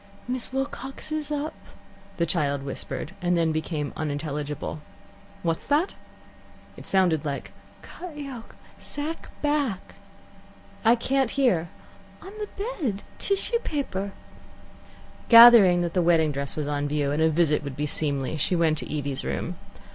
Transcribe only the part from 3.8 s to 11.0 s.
unintelligible. "What's that?" It sounded like," cut yoke sack back" "I